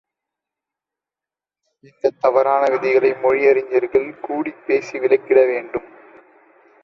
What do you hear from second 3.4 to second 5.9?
அறிஞர்கள் கூடிப்பேசி விலக்கிவிட வேண்டும்.